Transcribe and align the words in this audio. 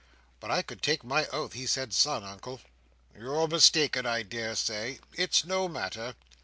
But 0.39 0.49
I 0.49 0.63
could 0.63 0.81
take 0.81 1.03
my 1.03 1.27
oath 1.27 1.53
he 1.53 1.67
said 1.67 1.93
son, 1.93 2.23
Uncle." 2.23 2.59
"You're 3.15 3.47
mistaken 3.47 4.07
I 4.07 4.23
daresay. 4.23 4.97
It's 5.15 5.45
no 5.45 5.67
matter." 5.67 6.15